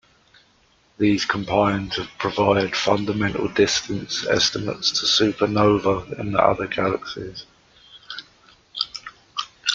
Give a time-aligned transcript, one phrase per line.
[0.97, 7.45] These combine to provide fundamental distance estimates to supernovae in other galaxies.